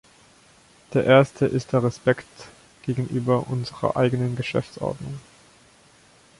[0.95, 2.25] Der erste ist der Respekt
[2.81, 5.19] gegenüber unserer eigenen Geschäftsordnung.